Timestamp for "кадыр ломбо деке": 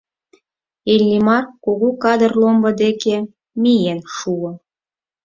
2.03-3.15